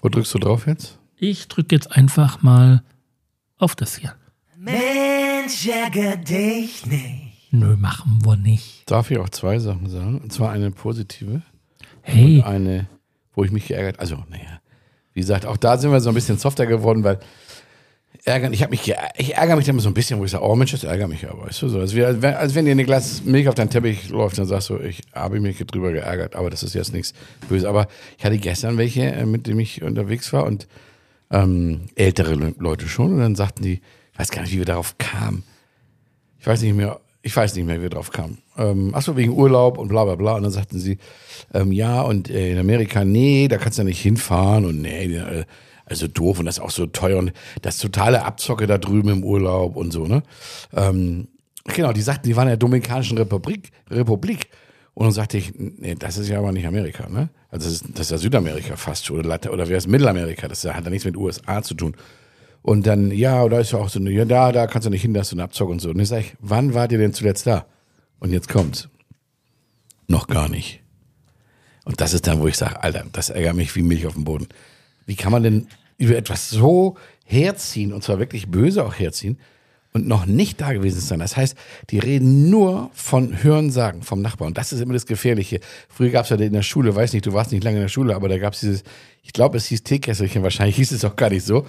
[0.00, 0.98] Wo drückst du drauf jetzt?
[1.16, 2.82] Ich drücke jetzt einfach mal
[3.62, 4.14] auf das hier.
[4.58, 7.52] Mensch, ärger dich nicht.
[7.52, 8.90] Nö, machen wir nicht.
[8.90, 10.18] Darf ich auch zwei Sachen sagen?
[10.18, 11.42] Und zwar eine positive,
[12.02, 12.88] Hey, eine,
[13.34, 14.00] wo ich mich geärgert.
[14.00, 14.60] Also, naja,
[15.14, 17.20] wie gesagt, auch da sind wir so ein bisschen softer geworden, weil
[18.24, 20.44] ärgern, ich habe mich, ich ärgere mich dann immer so ein bisschen, wo ich sage,
[20.44, 22.64] oh Mensch, das ärgert mich ja, weißt du, so, als, wie, als wenn- als wenn
[22.64, 25.92] dir ein Glas Milch auf deinen Teppich läuft, dann sagst du, ich habe mich drüber
[25.92, 27.12] geärgert, aber das ist jetzt nichts
[27.48, 27.66] Böses.
[27.66, 27.86] Aber
[28.18, 30.66] ich hatte gestern welche, äh, mit denen ich unterwegs war und
[31.32, 33.80] ähm, ältere Le- Leute schon und dann sagten die,
[34.12, 35.42] ich weiß gar nicht, wie wir darauf kamen.
[36.38, 38.38] Ich weiß nicht mehr, Ich weiß nicht mehr, wie wir drauf kamen.
[38.58, 40.34] Ähm, achso, wegen Urlaub und bla bla bla.
[40.34, 40.98] Und dann sagten sie,
[41.54, 45.44] ähm, ja, und äh, in Amerika, nee, da kannst du nicht hinfahren und nee, äh,
[45.86, 49.24] also doof und das ist auch so teuer und das totale Abzocke da drüben im
[49.24, 50.22] Urlaub und so, ne?
[50.74, 51.28] Ähm,
[51.64, 54.48] genau, die sagten, die waren in der Dominikanischen Republik, Republik.
[54.94, 57.30] Und dann sagte ich, nee, das ist ja aber nicht Amerika, ne?
[57.48, 60.64] Also das ist, das ist ja Südamerika fast schon, oder, oder wäre es Mittelamerika, das
[60.64, 61.96] hat ja nichts mit USA zu tun.
[62.62, 65.02] Und dann, ja, da ist ja auch so eine, ja, da, da kannst du nicht
[65.02, 65.90] hin, da ist so eine Abzocke und so.
[65.90, 67.66] Und ich sage, wann wart ihr denn zuletzt da?
[68.20, 68.88] Und jetzt kommt's.
[70.06, 70.80] Noch gar nicht.
[71.84, 74.24] Und das ist dann, wo ich sage, Alter, das ärgert mich wie Milch auf dem
[74.24, 74.48] Boden.
[75.06, 75.66] Wie kann man denn
[75.98, 79.38] über etwas so herziehen, und zwar wirklich böse auch herziehen,
[79.92, 81.18] und noch nicht da gewesen sein?
[81.18, 81.56] Das heißt,
[81.90, 84.48] die reden nur von Hörensagen vom Nachbarn.
[84.48, 85.60] Und das ist immer das Gefährliche.
[85.88, 87.88] Früher gab es ja in der Schule, weiß nicht, du warst nicht lange in der
[87.88, 88.82] Schule, aber da gab es dieses,
[89.22, 91.66] ich glaube, es hieß Teekesselchen, wahrscheinlich hieß es auch gar nicht so,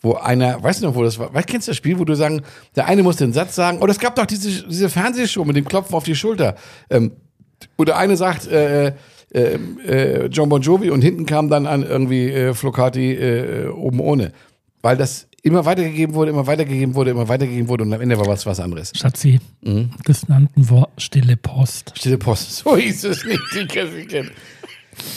[0.00, 1.32] wo einer, weißt du noch, wo das war?
[1.32, 2.42] Weißt, kennst du das Spiel, wo du sagen,
[2.76, 5.64] der eine muss den Satz sagen, oh, es gab doch diese, diese Fernsehshow mit dem
[5.64, 6.56] Klopfen auf die Schulter.
[6.90, 7.12] Ähm,
[7.78, 8.92] oder eine sagt, äh,
[9.34, 13.98] äh, äh, John Bon Jovi und hinten kam dann an irgendwie äh, Flocati äh, oben
[13.98, 14.32] ohne.
[14.82, 18.26] Weil das immer weitergegeben wurde, immer weitergegeben wurde, immer weitergegeben wurde und am Ende war
[18.26, 18.92] was was anderes.
[18.96, 19.90] Schatzi, Mhm.
[20.04, 21.92] das nannten wir stille Post.
[21.96, 22.56] Stille Post.
[22.56, 24.24] So hieß es nicht, die.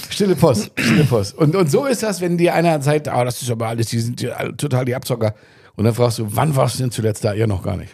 [0.09, 1.35] Stille Post, stille Post.
[1.35, 3.99] Und, und so ist das, wenn dir einer sagt, ah, das ist aber alles, die
[3.99, 5.33] sind ja alle total die Abzocker.
[5.75, 7.33] Und dann fragst du, wann warst du denn zuletzt da?
[7.33, 7.93] Ja, noch gar nicht.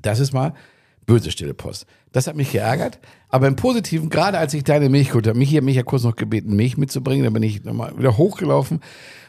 [0.00, 0.52] Das ist mal
[1.06, 1.86] böse stille Post.
[2.12, 2.98] Das hat mich geärgert.
[3.28, 6.02] Aber im Positiven, gerade als ich deine Milch geholt habe, mich hier mich ja kurz
[6.04, 8.80] noch gebeten, Milch mitzubringen, dann bin ich nochmal wieder hochgelaufen.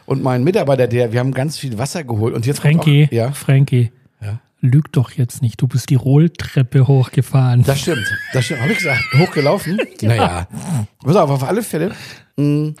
[0.08, 2.34] Und mein Mitarbeiter, der, wir haben ganz viel Wasser geholt.
[2.34, 3.92] Und jetzt Frankie, Auch, ja, Frankie,
[4.22, 4.40] Ja.
[4.60, 5.60] lüg doch jetzt nicht.
[5.60, 7.62] Du bist die Rolltreppe hochgefahren.
[7.64, 8.06] Das stimmt.
[8.32, 8.62] Das stimmt.
[8.62, 9.78] Habe ich gesagt, hochgelaufen?
[10.02, 10.48] Naja.
[11.04, 11.92] Pass auf, auf alle Fälle.
[12.36, 12.72] Mh,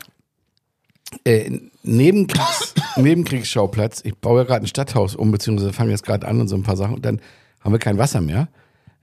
[1.24, 1.50] äh,
[1.82, 4.00] Nebenkriegs, Nebenkriegsschauplatz.
[4.04, 6.62] Ich baue ja gerade ein Stadthaus um, beziehungsweise fange jetzt gerade an und so ein
[6.62, 6.94] paar Sachen.
[6.94, 7.20] Und dann
[7.60, 8.48] haben wir kein Wasser mehr.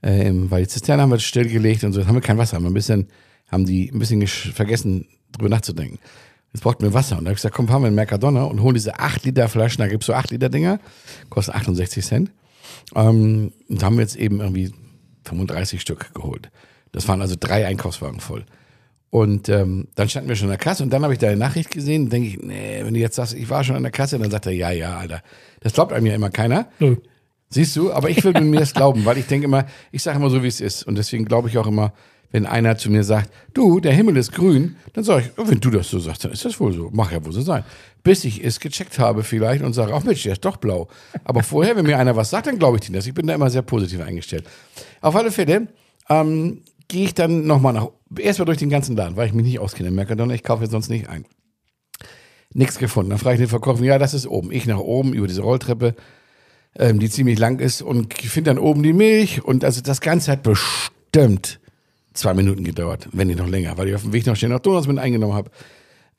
[0.02, 2.00] Ähm, weil die Zisterne haben wir stillgelegt und so.
[2.00, 2.56] Jetzt haben wir kein Wasser.
[2.56, 3.06] Haben wir ein bisschen,
[3.50, 5.98] haben die ein bisschen vergessen, drüber nachzudenken.
[6.56, 7.18] Jetzt braucht mir Wasser.
[7.18, 9.46] Und da habe ich gesagt, komm, fahren wir in Mercadona und holen diese 8 Liter
[9.46, 9.82] Flaschen.
[9.82, 10.80] Da gibt's so 8 Liter Dinger.
[11.28, 12.30] Kosten 68 Cent.
[12.94, 14.72] Ähm, und da haben wir jetzt eben irgendwie
[15.24, 16.50] 35 Stück geholt.
[16.92, 18.46] Das waren also drei Einkaufswagen voll.
[19.10, 21.70] Und ähm, dann standen wir schon an der Kasse und dann habe ich deine Nachricht
[21.70, 24.18] gesehen und denke ich, nee, wenn du jetzt sagst, ich war schon an der Kasse,
[24.18, 25.22] dann sagt er, ja, ja, Alter.
[25.60, 26.70] Das glaubt einem ja immer keiner.
[26.78, 26.96] Nö.
[27.50, 30.30] Siehst du, aber ich will mir das glauben, weil ich denke immer, ich sage immer
[30.30, 30.84] so, wie es ist.
[30.84, 31.92] Und deswegen glaube ich auch immer,
[32.36, 35.70] wenn einer zu mir sagt, du, der Himmel ist grün, dann sage ich, wenn du
[35.70, 36.90] das so sagst, dann ist das wohl so.
[36.92, 37.64] Mach ja wohl so sein.
[38.02, 40.86] Bis ich es gecheckt habe vielleicht und sage, ach Mensch, der ist doch blau.
[41.24, 43.06] Aber vorher, wenn mir einer was sagt, dann glaube ich ihm das.
[43.06, 44.44] Ich bin da immer sehr positiv eingestellt.
[45.00, 45.68] Auf alle Fälle
[46.10, 49.58] ähm, gehe ich dann nochmal nach, erstmal durch den ganzen Laden, weil ich mich nicht
[49.58, 49.90] auskenne.
[49.90, 51.24] Mercadona, ich kaufe jetzt sonst nicht ein.
[52.52, 53.08] Nichts gefunden.
[53.08, 54.52] Dann frage ich den Verkäufer, ja, das ist oben.
[54.52, 55.94] Ich nach oben über diese Rolltreppe
[56.78, 60.32] ähm, die ziemlich lang ist und finde dann oben die Milch und also das Ganze
[60.32, 61.60] hat bestimmt
[62.16, 64.60] zwei Minuten gedauert, wenn nicht noch länger, weil ich auf dem Weg noch schnell nach
[64.60, 65.50] Donuts mit eingenommen habe.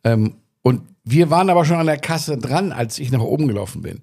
[0.04, 3.82] Ähm, und wir waren aber schon an der Kasse dran, als ich nach oben gelaufen
[3.82, 4.02] bin.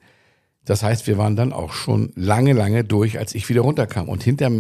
[0.65, 4.09] Das heißt, wir waren dann auch schon lange, lange durch, als ich wieder runterkam.
[4.09, 4.51] Und hinter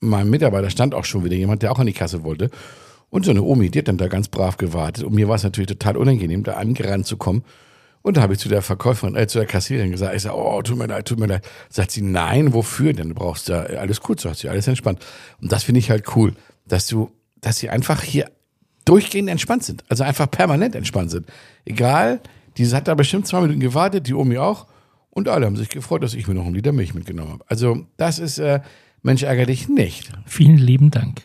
[0.00, 2.50] meinem Mitarbeiter stand auch schon wieder jemand, der auch an die Kasse wollte.
[3.10, 5.04] Und so eine Omi, die hat dann da ganz brav gewartet.
[5.04, 7.44] Und mir war es natürlich total unangenehm, da angerannt zu kommen.
[8.02, 10.60] Und da habe ich zu der Verkäuferin, äh, zu der Kassiererin gesagt, ich sage, oh,
[10.60, 11.48] tut mir leid, tut mir leid.
[11.70, 13.10] Sagt sie, nein, wofür denn?
[13.10, 14.98] Du brauchst da alles gut, sagt sie, alles entspannt.
[15.40, 16.34] Und das finde ich halt cool,
[16.66, 18.30] dass du, dass sie einfach hier
[18.84, 19.84] durchgehend entspannt sind.
[19.88, 21.26] Also einfach permanent entspannt sind.
[21.64, 22.20] Egal,
[22.56, 24.66] die hat da bestimmt zwei Minuten gewartet, die Omi auch.
[25.10, 27.44] Und alle haben sich gefreut, dass ich mir noch einen Liter Milch mitgenommen habe.
[27.46, 28.60] Also das ist, äh,
[29.02, 30.12] Mensch, ärgere dich nicht.
[30.26, 31.22] Vielen lieben Dank.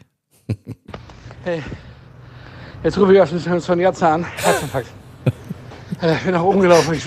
[1.45, 1.63] Hey,
[2.83, 4.25] jetzt rufe ich auf den Sonja an.
[4.25, 4.89] Herzinfarkt.
[6.01, 6.93] Alter, Ich bin nach oben gelaufen.
[6.93, 7.05] Ich,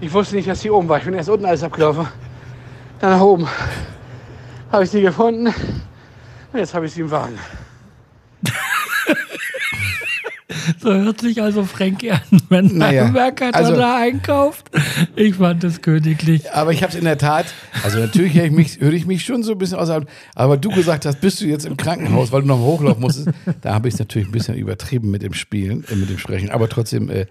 [0.00, 0.96] ich wusste nicht, dass sie oben war.
[0.96, 2.08] Ich bin erst unten alles abgelaufen.
[2.98, 3.46] Dann nach oben.
[4.72, 5.52] Habe ich sie gefunden.
[6.52, 7.38] Und jetzt habe ich sie im Wagen.
[10.80, 14.70] So hört sich also Frankie an, wenn Naja, Mercadona also- einkauft.
[15.16, 16.50] Ich fand das königlich.
[16.52, 17.46] Aber ich habe es in der Tat,
[17.84, 20.70] also natürlich höre ich, mich, höre ich mich schon so ein bisschen außerhalb, aber du
[20.70, 23.28] gesagt hast, bist du jetzt im Krankenhaus, weil du noch hochlaufen musstest,
[23.62, 26.50] da habe ich es natürlich ein bisschen übertrieben mit dem Spielen, äh, mit dem Sprechen,
[26.50, 27.26] aber trotzdem, äh,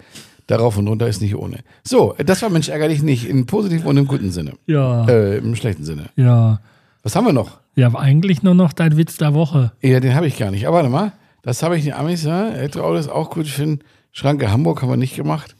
[0.47, 1.59] darauf und runter ist nicht ohne.
[1.83, 4.53] So, das war Mensch ärgerlich nicht, im positiven und im guten Sinne.
[4.65, 6.09] Ja, Äh, Im schlechten Sinne.
[6.15, 6.59] ja.
[7.03, 7.59] Was haben wir noch?
[7.75, 9.71] Ja, eigentlich nur noch dein Witz der Woche.
[9.81, 10.67] Ja, den habe ich gar nicht.
[10.67, 11.11] Aber warte mal,
[11.43, 12.49] das habe ich den Amis, ja.
[12.49, 13.45] Elektroauto ist auch gut.
[13.45, 15.55] Ich finde, Schranke Hamburg haben wir nicht gemacht.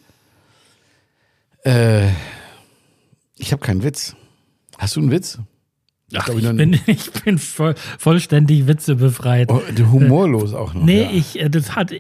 [1.63, 2.07] Äh,
[3.37, 4.15] ich habe keinen Witz.
[4.77, 5.39] Hast du einen Witz?
[6.15, 9.51] Ach, ich, dann- bin, ich bin voll, vollständig witzebefreit.
[9.51, 10.83] Oh, humorlos auch noch.
[10.83, 11.09] Nee, ja.
[11.11, 11.91] ich, äh, das hat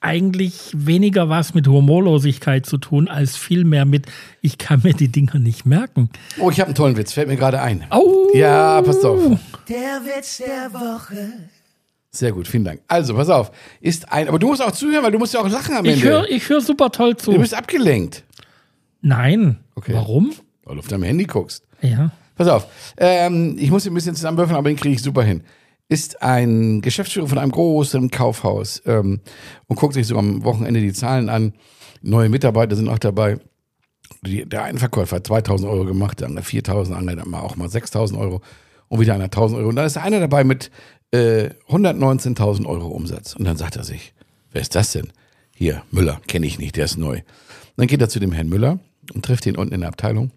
[0.00, 4.06] eigentlich weniger was mit Humorlosigkeit zu tun, als vielmehr mit,
[4.40, 6.08] ich kann mir die Dinger nicht merken.
[6.38, 7.84] Oh, ich habe einen tollen Witz, fällt mir gerade ein.
[7.90, 8.28] Au!
[8.34, 9.20] Ja, passt auf.
[9.68, 11.32] Der Witz der Woche.
[12.12, 12.80] Sehr gut, vielen Dank.
[12.88, 13.52] Also, pass auf.
[13.80, 15.94] Ist ein, aber du musst auch zuhören, weil du musst ja auch lachen am Ich
[15.94, 16.06] Ende.
[16.08, 17.32] höre ich hör super toll zu.
[17.32, 18.24] du bist abgelenkt,
[19.02, 19.58] Nein.
[19.76, 19.92] Okay.
[19.94, 20.32] Warum?
[20.64, 21.64] weil du auf deinem Handy guckst.
[21.82, 22.10] Ja.
[22.36, 22.66] Pass auf.
[22.96, 25.42] Ähm, ich muss ihn ein bisschen zusammenwürfeln, aber den kriege ich super hin.
[25.90, 29.20] Ist ein Geschäftsführer von einem großen Kaufhaus ähm,
[29.66, 31.52] und guckt sich so am Wochenende die Zahlen an.
[32.00, 33.38] Neue Mitarbeiter sind auch dabei.
[34.24, 37.68] Die, der eine Verkäufer hat 2000 Euro gemacht, der andere 4000, der andere auch mal
[37.68, 38.40] 6000 Euro
[38.86, 39.68] und wieder einer 1000 Euro.
[39.68, 40.70] Und dann ist einer dabei mit
[41.10, 43.34] äh, 119.000 Euro Umsatz.
[43.34, 44.14] Und dann sagt er sich,
[44.52, 45.12] wer ist das denn?
[45.56, 47.16] Hier, Müller, kenne ich nicht, der ist neu.
[47.16, 47.24] Und
[47.76, 48.78] dann geht er zu dem Herrn Müller
[49.12, 50.30] und trifft ihn unten in der Abteilung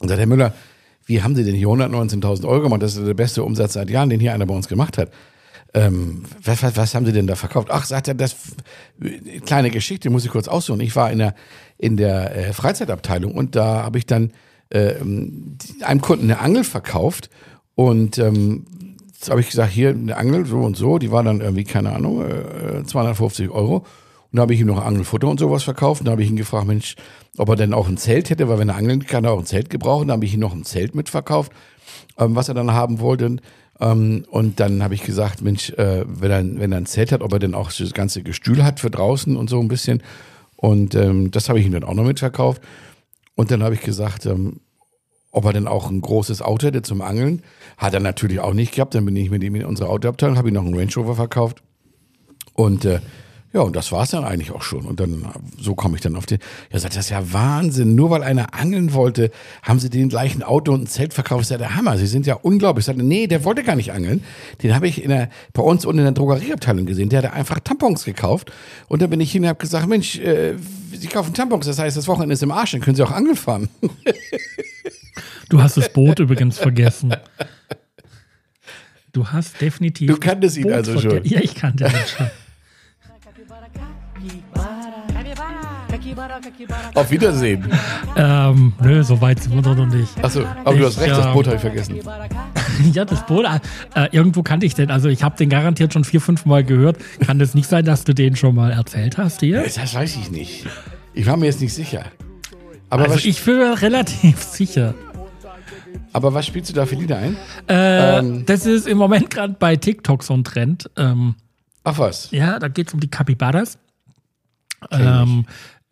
[0.00, 0.54] und sagt, Herr Müller,
[1.06, 2.82] wie haben Sie denn hier 119.000 Euro gemacht?
[2.82, 5.10] Das ist der beste Umsatz seit Jahren, den hier einer bei uns gemacht hat.
[5.72, 7.68] Ähm, was, was, was haben Sie denn da verkauft?
[7.70, 8.34] Ach, sagt er, das
[9.00, 10.80] äh, kleine Geschichte muss ich kurz aussuchen.
[10.80, 11.34] Ich war in der
[11.78, 14.32] in der äh, Freizeitabteilung und da habe ich dann
[14.70, 17.30] äh, einem Kunden eine Angel verkauft
[17.74, 18.66] und ähm,
[19.28, 22.24] habe ich gesagt, hier eine Angel so und so, die war dann irgendwie keine Ahnung
[22.24, 23.84] äh, 250 Euro
[24.32, 26.36] und da habe ich ihm noch Angelfutter und sowas verkauft und da habe ich ihn
[26.36, 26.94] gefragt, Mensch,
[27.36, 29.46] ob er denn auch ein Zelt hätte, weil wenn er angeln kann, er auch ein
[29.46, 30.08] Zelt gebrauchen.
[30.08, 31.52] Da habe ich ihm noch ein Zelt mitverkauft,
[32.18, 33.36] ähm, was er dann haben wollte.
[33.80, 37.22] Ähm, und dann habe ich gesagt, Mensch, äh, wenn, er, wenn er ein Zelt hat,
[37.22, 40.02] ob er denn auch das ganze Gestühl hat für draußen und so ein bisschen.
[40.56, 42.62] Und ähm, das habe ich ihm dann auch noch mitverkauft.
[43.34, 44.60] Und dann habe ich gesagt, ähm,
[45.32, 47.42] ob er denn auch ein großes Auto hätte zum Angeln.
[47.78, 48.94] Hat er natürlich auch nicht gehabt.
[48.94, 51.62] Dann bin ich mit ihm in unsere Autoabteilung, habe ihm noch einen Range Rover verkauft.
[52.54, 53.00] Und äh,
[53.52, 54.84] ja, und das war's dann eigentlich auch schon.
[54.84, 55.26] Und dann,
[55.58, 56.38] so komme ich dann auf den.
[56.72, 57.96] Ja, sagt, das ist ja Wahnsinn.
[57.96, 59.32] Nur weil einer angeln wollte,
[59.62, 61.40] haben sie den gleichen Auto und ein Zelt verkauft.
[61.40, 61.98] Das ist ja der Hammer.
[61.98, 62.82] Sie sind ja unglaublich.
[62.82, 64.22] Ich sagte, nee, der wollte gar nicht angeln.
[64.62, 67.08] Den habe ich in der, bei uns unten in der Drogerieabteilung gesehen.
[67.08, 68.52] Der hat einfach Tampons gekauft.
[68.86, 70.54] Und dann bin ich hin und habe gesagt, Mensch, äh,
[70.92, 71.66] Sie kaufen Tampons.
[71.66, 72.70] Das heißt, das Wochenende ist im Arsch.
[72.70, 73.68] Dann können Sie auch angeln fahren.
[75.48, 77.12] Du hast das Boot übrigens vergessen.
[79.12, 80.08] Du hast definitiv.
[80.08, 81.24] Du kanntest ihn Boot also schon.
[81.24, 82.30] Ja, ich kannte ihn schon.
[86.94, 87.70] Auf Wiedersehen.
[88.16, 90.12] ähm, nö, so weit sind wir doch noch nicht.
[90.22, 91.96] Achso, aber du hast Ich, recht, das Boot habe ich vergessen.
[92.94, 93.44] Ja, das Boot,
[93.94, 94.90] äh, irgendwo kannte ich den.
[94.90, 96.96] Also ich habe den garantiert schon vier, fünf Mal gehört.
[97.26, 99.62] Kann das nicht sein, dass du den schon mal erzählt hast hier?
[99.62, 100.66] Das weiß ich nicht.
[101.12, 102.04] Ich war mir jetzt nicht sicher.
[102.88, 104.94] Aber, Also was, ich bin mir relativ sicher.
[106.14, 107.36] aber was spielst du da für Lieder ein?
[107.68, 108.46] Äh, Ähm.
[108.46, 110.88] Das ist im Moment gerade bei TikTok so ein Trend.
[110.96, 111.34] Ähm,
[111.84, 112.30] Ach was.
[112.30, 113.78] ja, da geht es um die Capybaras.
[114.90, 114.98] Ich.
[114.98, 115.44] Ähm,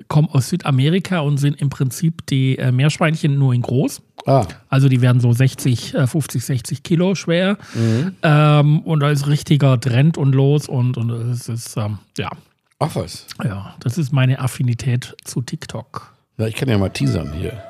[0.06, 4.00] kommen aus Südamerika und sind im Prinzip die äh, Meerschweinchen nur in groß.
[4.26, 7.58] Ah, Also die werden so 60, äh, 50, 60 Kilo schwer.
[7.74, 8.14] Mhm.
[8.22, 12.30] Ähm, und da ist richtiger Trend und los und, und es ist, ähm, ja,
[12.78, 13.26] ach was.
[13.44, 16.12] ja, das ist meine Affinität zu TikTok.
[16.36, 17.60] Ja, ich kann ja mal teasern hier.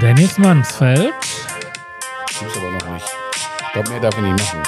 [0.00, 1.12] Dennis Mansfeld.
[2.42, 3.06] Muss aber noch nicht.
[3.60, 4.62] Ich glaube, mehr darf ich nicht machen.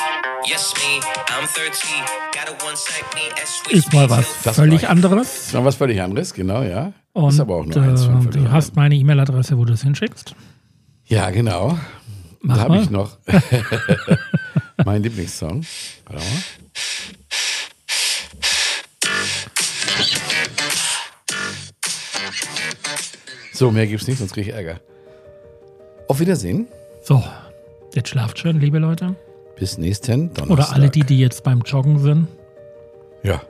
[0.45, 2.05] Yes, me, I'm 13.
[2.33, 5.47] Got a one side me, as sweet Ist mal was Das völlig anderes.
[5.47, 6.93] Ist noch was völlig anderes, genau, ja.
[7.13, 9.73] Und ist aber auch nur eins von äh, völlig du hast meine E-Mail-Adresse, wo du
[9.73, 10.35] es hinschickst.
[11.07, 11.79] Ja, genau.
[12.41, 12.83] Mach da habe mal.
[12.83, 13.19] ich noch
[14.85, 15.65] mein Lieblingssong.
[16.07, 16.43] Warte mal.
[23.53, 24.81] So, mehr gibt's nicht, sonst kriege ich Ärger.
[26.09, 26.67] Auf Wiedersehen.
[27.05, 27.23] So,
[27.95, 29.15] jetzt schlaft schön, liebe Leute.
[29.63, 30.51] Bis nächsten Donnerstag.
[30.51, 32.27] Oder alle die, die jetzt beim Joggen sind
[33.23, 33.41] Ja,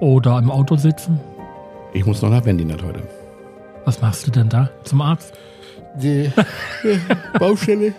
[0.00, 1.20] oder im Auto sitzen.
[1.92, 3.02] ich muss noch nach Berlin heute.
[3.84, 4.70] Was machst du denn da?
[4.84, 5.34] Zum Arzt?
[5.96, 6.32] Die
[7.38, 7.92] Baustelle.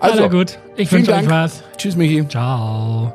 [0.00, 0.58] Also, Also, gut.
[0.76, 1.62] Ich wünsche euch was.
[1.78, 2.28] Tschüss, Michi.
[2.28, 3.10] Ciao.